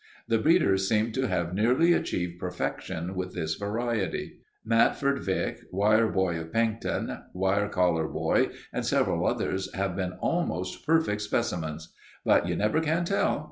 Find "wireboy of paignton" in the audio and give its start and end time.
5.71-7.21